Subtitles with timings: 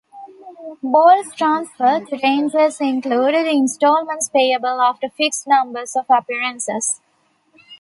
[0.81, 6.99] Ball's transfer to Rangers included instalments payable after fixed numbers of appearances.